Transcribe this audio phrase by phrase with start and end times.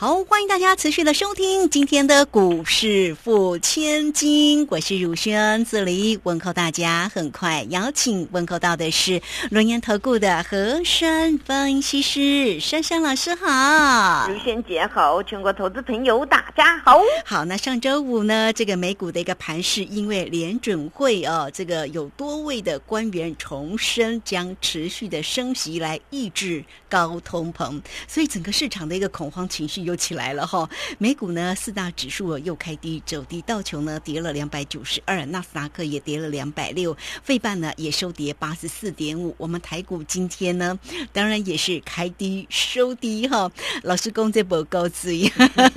[0.00, 7.10] 好，欢迎大家持续的收听今天的股市付千金，我是汝轩，这里问候大家。
[7.12, 9.20] 很快邀请问候到的是
[9.50, 17.00] 轮岩投顾的何山分析师珊珊老师，好，汝轩姐好，全国投资朋友大家好。
[17.24, 29.87] 好，那上周五呢，这个美股的一个盘势，因为联准会哦，这个有多位的官员重申将持续的升息来抑制高通膨，所以整个市场的一个恐慌情绪。
[29.88, 39.34] 又起来了哈，美股呢四大指数又开低走低，道琼呢跌了两百九十二，纳斯达克也跌了两百六，费半呢也收跌八十四点五。
[39.38, 40.78] 我们台股今天呢，
[41.10, 43.50] 当然也是开低收低哈。
[43.82, 45.26] 老师公这波高追，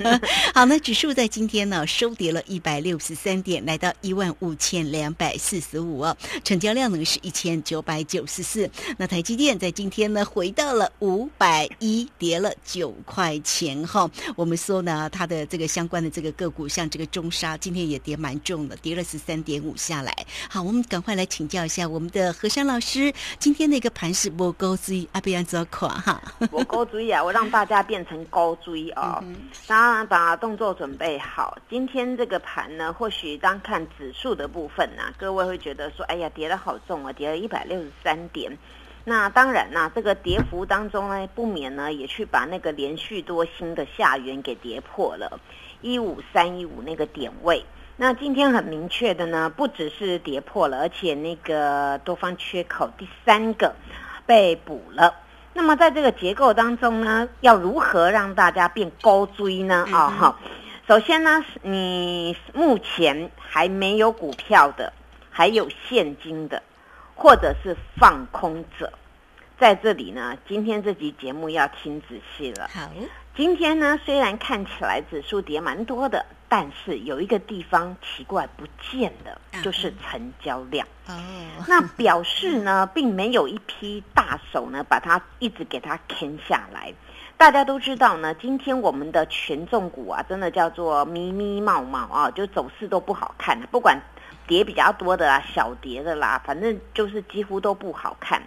[0.54, 6.04] 好，那指数在今天呢收跌了一百六十三点，来到一万五千两百四十五
[6.44, 8.70] 成交量呢是一千九百九十四。
[8.98, 14.01] 那台积电在今天呢回到了五百一，跌了九块钱哈。
[14.36, 20.14] 我们说呢，它的这个相关的这个个股，像这个中沙，今天也跌蛮重的，跌了十三点五下来。
[20.48, 26.22] 好，我们赶快来请教一下我们的何山老师，今天的一个盘是波高追，阿比安怎垮哈？
[26.50, 29.22] 波高追啊，我让大家变成高追啊，
[29.66, 31.56] 当然把动作准备好。
[31.68, 38.56] 今天这个盘呢，或许当看指数的部分呢，各位会觉得说，哎呀，跌得好重啊，跌了一百六十三点。
[39.04, 45.40] 那当然啦，这个跌幅当中呢，不免呢也去把那个连续多星的下缘给跌破了，
[45.80, 47.64] 一五三一五那个点位。
[47.96, 53.74] 那今天很明确的呢，不只是跌破了，而且那个多方缺口第三个
[54.24, 55.12] 被补了。
[55.52, 59.84] 那么在这个结构当中呢，要如何让大家变高追呢？
[59.92, 60.38] 啊哈，
[60.86, 64.92] 首先呢，你目前还没有股票的，
[65.28, 66.62] 还有现金的。
[67.14, 68.90] 或者是放空者，
[69.62, 72.68] 在这里呢，今天这集节目要听仔细了。
[72.74, 72.90] 好，
[73.36, 80.84] 今天呢，虽然看起来指数跌蛮多的，但是有一个地方奇怪不见的，就是成交量。
[81.06, 81.14] 哦，
[81.68, 86.92] 那表示呢，并没有一批大手呢，把它一直给它坑下来。
[87.36, 93.96] 大家都知道呢，今天我们的权重股啊，真的叫做咪咪冒冒啊，就走势都不好看，不管。
[94.44, 98.42] 跌比较多的啦，小跌的啦，反正就是几乎都不好看。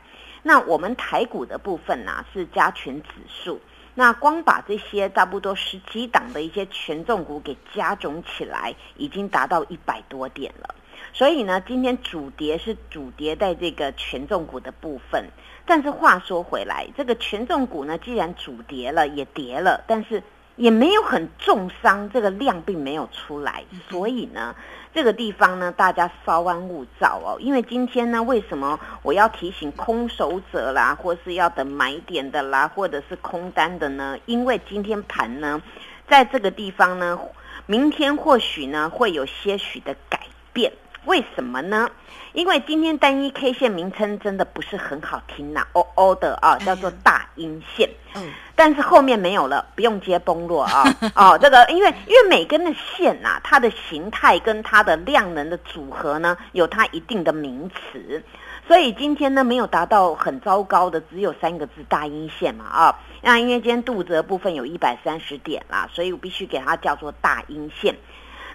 [0.47, 3.59] 那我们台股的部分呢，是加权指数，
[3.95, 10.75] 那光把这些差不多十几档的一些权重股给加总起来，已经达到一百多点了。
[11.13, 15.29] 所以呢，今天主跌是主跌在这个权重股的部分。
[15.65, 20.21] 但是话说回来，这个权重股呢，既然主跌了，也跌了，但是。
[20.55, 24.55] 也没有很重伤，这个量并没有出来，所以呢，
[24.93, 27.37] 这个地方呢，大家稍安勿躁哦。
[27.39, 34.17] 因为今天呢，为什么我要提醒空手者啦，或是要等买点的啦，或者是空单的呢？
[34.25, 35.61] 因为今天盘呢，
[36.07, 37.19] 在这个地方呢，
[37.65, 40.21] 明天或许呢会有些许的改
[40.53, 40.71] 变。
[41.05, 41.89] 为什么呢？
[42.33, 47.89] 因为今天单一 K 线名称真的不是很好听呐，哦哦的啊，叫做大阴线。
[48.13, 50.83] 嗯，但是后面没有了，不用接崩落啊。
[51.15, 58.21] 哦，这个因为因为每根的线呐，它的形态跟它的量能的组合呢，有它一定的名词，
[58.67, 62.99] 所以今天呢没有达到很糟糕的，只有三个字大阴线嘛啊。
[63.21, 67.95] 那因为今天肚子的部分有一百三十点啦，所以我必须给它叫做大阴线。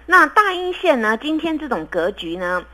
[0.07, 1.15] 那大阴线呢？
[1.15, 2.65] 今天这种格局呢，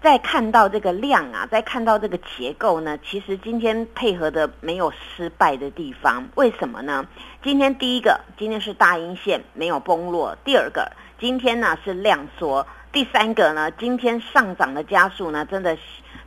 [0.00, 6.28] 在看到这个量啊，在看到这个结构呢，其实今天配合的没有失败的地方。
[6.36, 7.04] 为什么呢？
[7.42, 15.76] 今天第一个，今天是大阴线没有崩落；第二个，今天呢是量缩；第三个呢，今天上涨的加速呢，真的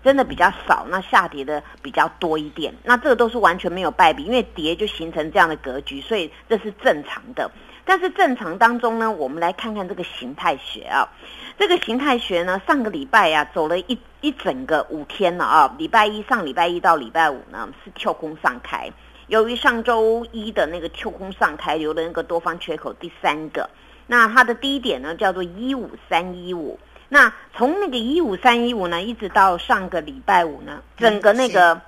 [0.04, 2.74] 真的比较少，那下跌的比较多一点。
[2.84, 7.50] 那这个都是完全没有败笔，因为跌就形成这样的格局，所以这是正常的。
[7.90, 11.10] 但是正常当中呢，我们来看看这个形态学啊，
[11.58, 18.92] 这个形态学呢，上个礼拜呀走了一一整个五天了啊，礼拜一上礼拜一到礼拜五呢是跳空上开，
[19.26, 23.68] 由于上周一的那个跳空上开留了那个多方缺口第三个，
[24.06, 26.78] 那它的低点呢叫做一五三一五，
[27.08, 31.82] 那从那个一五三一五呢一直到上个礼拜五呢，整个那个。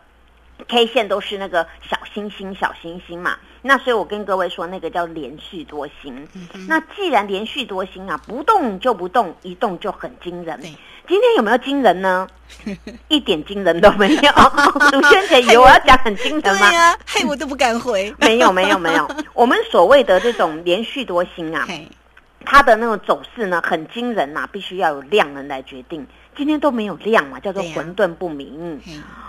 [0.67, 3.35] K 线都是那个小星星、小星星嘛。
[3.61, 6.27] 那所以我跟各位说，那个叫连续多星。
[6.67, 10.59] 那既然连续多星啊，不动就不动，一动就很惊人。
[11.07, 12.27] 今天有没有惊人呢？
[13.09, 14.31] 一点惊人都没有。
[14.91, 16.69] 卢萱姐以为我要讲很惊人吗？
[16.69, 18.13] 对呀，嘿，我都不敢回。
[18.19, 19.07] 没有，没有，没有。
[19.33, 21.67] 我们所谓的这种连续多星啊，
[22.45, 26.05] 它的那种走势呢，很惊人呐，必须要有量能来决定。
[26.35, 28.81] 今天都没有量嘛，叫做混沌不明。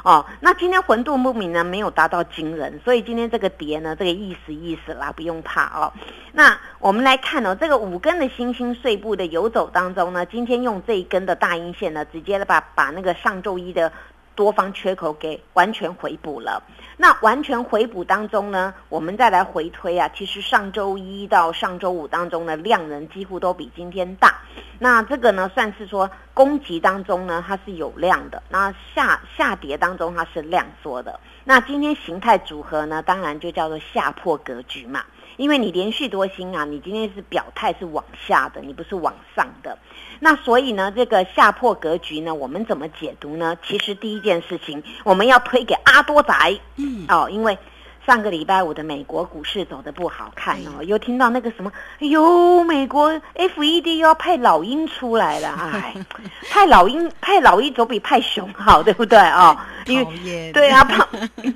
[0.03, 5.93] 哦，那今天混沌不明呢，没有达到惊人，所以今天这个跌呢，这个意思意思啦，不用怕哦。
[6.33, 13.93] 那我们来看哦，这个五根的星星碎步的游走当中呢，今天用这一根的大阴线呢，直接的把把那个上周一的。
[14.35, 16.63] 多方缺口给完全回补了，
[16.97, 24.35] 那完全回补当中呢，我们再来回推啊，其实上周一到上周五当中的量能几乎都比今天大，
[24.79, 35.05] 那这个呢算是说攻击当中呢它是有量的，那下下跌当中它是量缩的，那今天形态组合呢，当然就叫做下破格局嘛。
[35.37, 39.79] 因为你连续多星啊，你今天是表态是往下的，你不是往上的，
[40.21, 43.57] 那所以呢，这个下破格局呢，我们怎么解读呢？
[43.63, 46.35] 其实第一件事情，我们要推给阿多仔，
[46.77, 47.59] 嗯，哦，因为。
[48.05, 51.71] 上个礼拜五的美国股市走的不好看哦，又听到那个什么，
[52.01, 55.95] 哎呦，美国 FED 又要派老鹰出来了，哎，
[56.51, 59.57] 派老鹰派老鹰总比派熊好，对不对哦？
[59.87, 61.07] 因为对啊，派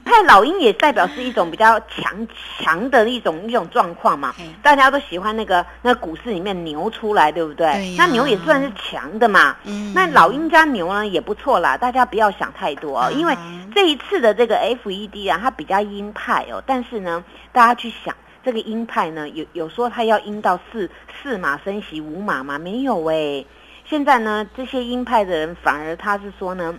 [0.04, 2.26] 派 老鹰也代表是一种比较强
[2.58, 7.94] 强的一种一种状况嘛，大家都喜欢那个那股市里面牛出来，对不对？
[7.96, 9.56] 那牛也算是强的嘛，
[9.94, 13.36] 那老鹰加牛呢也不错啦，大家不要想太多，因为
[13.74, 16.46] 这一次的这个 FED 啊，它比较鹰派。
[16.50, 18.14] 哦，但是呢，大家去想
[18.44, 20.90] 这个鹰派呢，有有说他要鹰到四
[21.22, 22.58] 四马升息五马吗？
[22.58, 23.44] 没有哎，
[23.84, 26.78] 现在呢，这些鹰派的人反而他是说呢，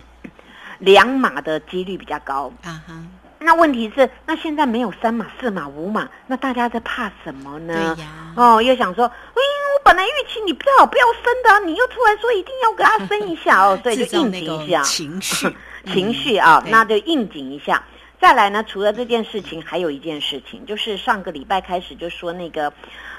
[0.78, 2.94] 两码的几率比较高啊哈。
[3.40, 7.96] 那问题是，那现在没有三码四码五码，那大家在怕什么呢？
[8.34, 17.82] 哦，又想说，哎，我本来预期你最好不要升的，你又突然说一定要给他升一下哦，所以就应景一下 情绪 情绪啊，那就应景一下。
[18.20, 22.72] 再来呢，除了这件事情，还有一件事情，就是上个礼拜开始就说那个，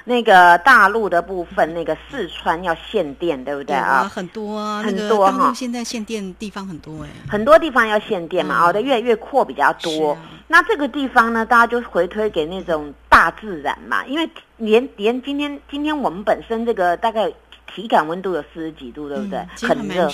[0.04, 4.04] 那个大陆的部分，那个四川要限电，对不对啊？
[4.14, 5.54] 很多啊，很多哈。
[5.56, 10.18] 现在限电地方很多哎，很多地方要限电嘛，哦，的越来越扩比较多。
[10.48, 17.34] 那这个地方呢，大家就回推给那种大自然嘛，因为连连今天今天我们本身这个大概。
[17.76, 19.40] 体感温度有四十几度，对不对？
[19.62, 20.10] 很热，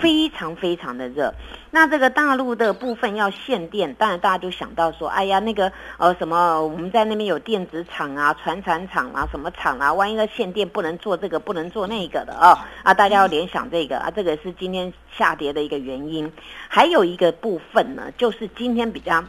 [0.00, 1.32] 非常非常的热。
[1.70, 12.58] 那这个大陆的部分要限电，当然大家就想到说，哎呀，那个呃什么，我们在那边有电子厂啊、船产厂啊、什么厂啊，万一要限电，不能做这个，不能做那个的哦。
[12.82, 16.30] 啊，大家要联想这个啊，这个是今天下跌的一个原因。
[16.66, 19.24] 还有一个部分呢，就是今天比较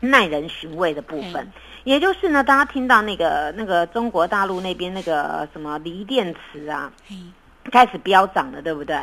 [0.00, 1.50] 耐人寻味的部分。
[1.84, 6.92] 也就是呢，大家听到那个那个中国大陆那边那个什么锂电池啊，
[7.70, 8.96] 开始飙涨了，对不对？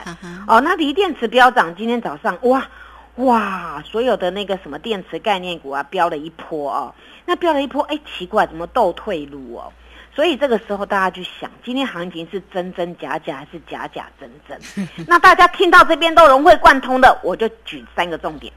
[0.48, 2.68] 哦，那锂电池飙涨，今天早上哇
[3.16, 6.94] 哇，所有的那个什么电池概念股啊，飙了一波哦。
[7.26, 9.72] 那飙了一波，哎，奇怪，怎么倒退路哦？
[10.14, 14.60] 所以这个时候大家去想，今天行情是真真假假还是假假真真？
[15.08, 18.52] 那大家听到这边都融会贯通的，我就举三个重点。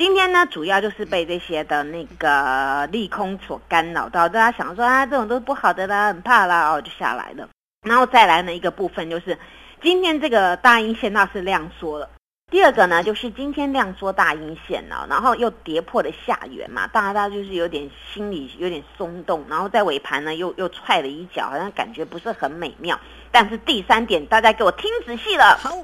[0.00, 7.46] 今天呢，主要就是被这些的那个利空所干扰到，大家想说啊，这种都是不好的啦，很怕啦，哦，就下来了。
[7.86, 9.38] 然后再来呢，一个部分就是
[9.82, 12.08] 今天这个大阴线那是量缩了。
[12.50, 22.98] 第二个呢，就是今天量缩大阴线了，然后又跌破了下缘嘛，大家就是有点心里有点松动，然后在尾盘呢又又踹了一脚，好像感觉不是很美妙。
[23.30, 25.76] 但是第三点，大家给我听仔细了，好，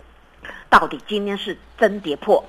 [0.70, 2.42] 到底今天是真跌破？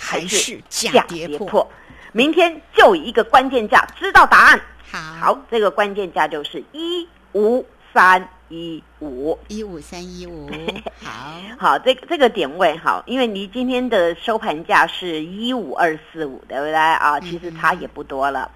[0.00, 1.70] 还是假跌破，
[2.12, 4.60] 明天就以一个关键价知道答案。
[4.90, 10.50] 好，这个关键价就是一五三一五，一五三一五。
[11.04, 17.20] 好，好，这这个点位好，因为你今天的收盘价是一五二四五，对不对啊？
[17.20, 18.50] 其实差也不多了。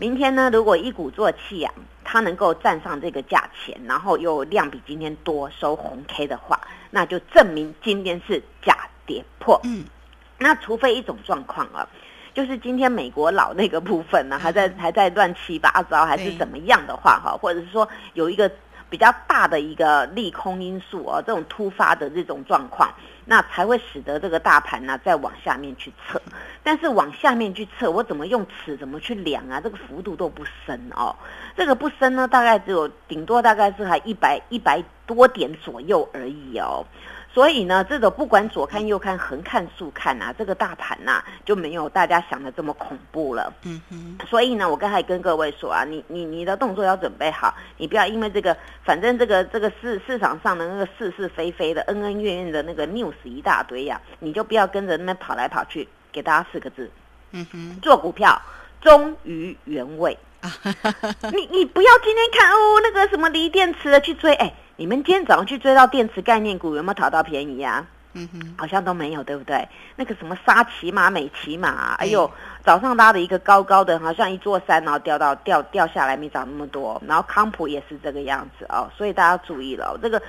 [0.00, 1.72] 明天呢，如果一鼓作气啊，
[2.04, 8.76] 它能够站上这个价钱，然后又量比今天多收红 K 的话，那就证明今天是假
[9.06, 9.58] 跌破。
[9.64, 9.84] 嗯。
[10.38, 11.86] 那除非一种状况啊，
[12.32, 18.50] 就是今天美国佬那个部分呢，还在还在乱七八糟，还是怎么样的话哈，或者是说有一个
[18.88, 22.88] 比较大的一个利空因素啊，这种突发的这种状况，
[23.24, 26.22] 那才会使得这个大盘呢再往下面去测。
[26.62, 29.60] 但是往下面去测，我怎么用尺怎么去量啊？
[29.60, 31.14] 这个幅度都不深哦，
[31.56, 36.86] 这个不深呢，大概只有顶多大概是还一百一百多点左右而已哦。
[37.32, 43.52] 所以呢，这个不管左看右看、横看竖看啊，这个大盘呐就没有大家想的这么恐怖了。
[43.64, 44.18] 嗯哼。
[44.26, 55.86] 所以呢，我刚才跟各位说啊，你你你的动作要准备好，你不要因为这个，反正这个这个市市场上的那个是是非非的、恩恩怨怨的那个 news 一大堆呀，你就不要跟着那边跑来跑去。
[56.10, 56.90] 给大家四个字。
[57.32, 57.78] 嗯哼。
[57.82, 58.40] 做股票
[58.80, 60.16] 忠于原味。
[61.32, 64.52] 你你不要今天看哦那个什么锂电池的去追，哎。
[64.78, 67.84] 你们今天早上去追到电池概念股，有没有讨到便宜呀？
[68.12, 69.68] 嗯哼，好像都没有，对不对？
[69.96, 72.30] 那个什么沙琪玛、美琪玛，哎呦，
[72.64, 77.02] 早上拉的一个高高的，好像一座山，然后掉到掉掉下来，没涨那么多。
[77.08, 80.22] 然后康普也是这个样子哦，所以大家注意了，这个。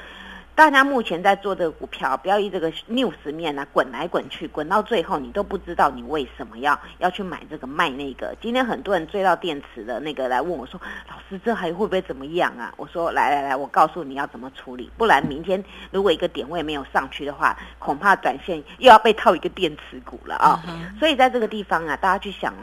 [0.59, 8.35] 大家目前在做这个股票，不要以这个 news 面啊滚来滚去，滚到最后你都不知道你为什么要要去买这个卖那个。
[8.41, 10.77] 今天很多人追到电池的那个来问我说
[11.09, 20.61] ：“老师，这还会不会怎么样啊？”我说：“来来来，我告诉你要怎么处理，不然明天如果一个点位没有上去的话，恐怕短线又要被套一个电池股了啊。”
[20.99, 22.53] 所以在这个地方啊，大家去想。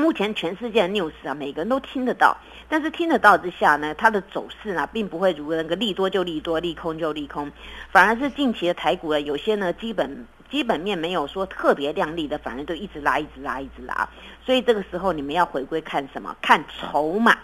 [0.00, 2.36] 目前全世界的 news 啊，每个人都听得到，
[2.68, 7.50] 但是听得到之下呢，它的走势呢，并不会如那个利多就利多，利空就利空，
[7.90, 14.08] 反而是近期的台股呢，有些呢基本基本面没有说特别亮丽的，反而就一直拉，一直拉，一直拉，
[14.46, 16.36] 所以这个时候你们要回归看什么？
[16.40, 17.36] 看筹码。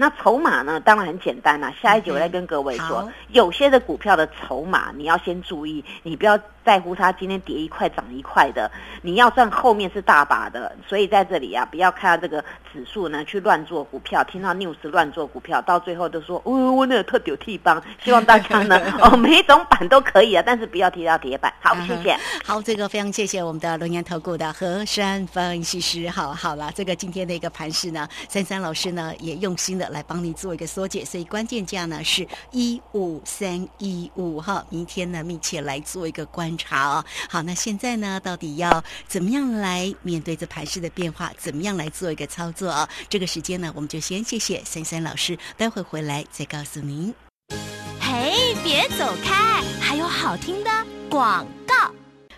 [0.00, 0.78] 那筹码呢？
[0.78, 1.74] 当然很简单啦。
[1.82, 8.70] 下一集我再跟各位说，有些的股票的筹码你要先注意，你不要在乎它今天跌一块涨一块的，
[9.02, 10.72] 你要算后面是大把的。
[10.86, 12.40] 所以在这里啊，不要看到这个
[12.72, 17.82] 指数呢去乱做股票，听到 news 乱做股票，到最后都说哦，我那个特丢替帮。
[18.00, 21.52] 希望大家呢 哦，每一种板都可以啊，但是不要提到铁板。
[21.60, 22.16] 好，谢谢。
[22.46, 26.08] 好，这个非常谢谢我们的龙岩投顾的何山分析师。
[26.08, 29.87] 好，好了，这个今天的一个盘势呢，三三老师呢也用心的。
[29.88, 34.64] 来帮你做一个缩减，所以关键价呢是一五三一五哈。
[34.70, 37.04] 明天呢密切来做一个观察哦。
[37.28, 41.32] 好，那现在呢到底要怎么样来面对这盘势的变化？
[41.36, 42.88] 怎么样来做一个操作啊？
[43.08, 47.14] 这个时间呢我们就先谢谢三三老师，待会回来再告诉您。
[48.00, 50.70] 嘿，别走开，还有好听的
[51.10, 51.87] 广告。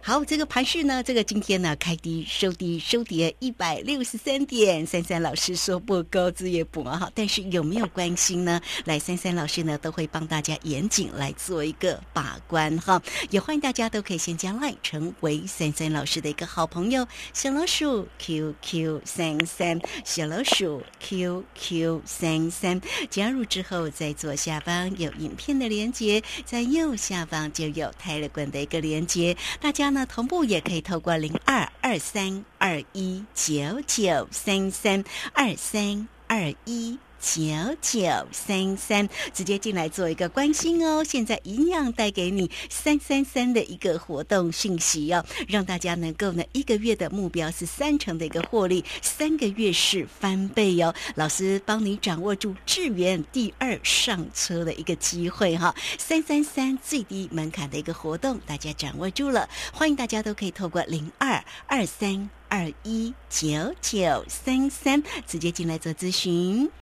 [0.03, 4.85] 好，这个盘势呢，这个今天呢开低收低收跌一百六十三点。
[4.87, 8.59] 三三老师说不高字也不好，但是有没有关心呢？
[8.87, 13.01] 来，三三老师呢都会帮大家严谨来做一个把关哈。
[13.29, 22.81] 也欢迎大家都可以先加麦成为三三老师的一个好朋友，小老鼠 QQ 三三，小老鼠 QQ 三三，
[23.11, 29.90] 加入之后在左下方有影片的连接，在右下方就有泰勒管的一个连接，大家。
[29.91, 35.05] 那同步也可以透过零二二三二一九九三三
[35.35, 36.99] 二三二一。
[37.21, 37.45] 九
[37.83, 38.01] 九
[38.33, 41.05] 三三，直接进来做一个关心哦。
[41.05, 50.95] 现在一样带给你三三三的一个活动信息哦，让大家能够呢一个月的目标是三成的一个获利，三个月是翻倍哦。
[51.15, 66.71] 老师帮你掌握住智源第二上车的一个机会哈，三三三最低门槛的一个活动，大家掌握住了，欢迎大家都可以透过零二二三二一九九三三直接进来做咨询。